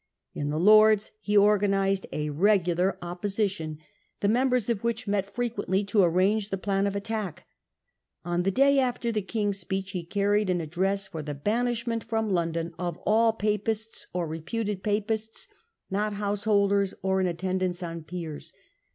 In 0.33 0.49
the 0.49 0.57
Lords 0.59 1.11
he 1.19 1.37
organised 1.37 2.07
a 2.11 2.31
regular 2.31 2.97
opposition, 3.03 3.77
the 4.19 4.27
members 4.27 4.67
of 4.67 4.83
which 4.83 5.07
met 5.07 5.29
frequently 5.31 5.83
to 5.83 6.01
arrange 6.01 6.49
the 6.49 6.57
plan 6.57 6.87
of 6.87 6.95
attack. 6.95 7.45
On 8.25 8.41
the 8.41 8.49
day 8.49 8.79
after 8.79 9.11
the 9.11 9.21
King's 9.21 9.59
speech 9.59 9.91
he 9.91 10.03
carried 10.03 10.49
an 10.49 10.59
address 10.59 11.05
for 11.05 11.21
the 11.21 11.35
banishment 11.35 12.03
from 12.03 12.31
London 12.31 12.73
of 12.79 12.97
all 13.05 13.31
Papists 13.31 14.07
or 14.11 14.25
reputed 14.27 14.81
Papists, 14.81 15.47
not 15.91 16.13
householders 16.13 16.95
or 17.03 17.21
in 17.21 17.27
attendance 17.27 17.83
on 17.83 18.01
peers. 18.01 18.53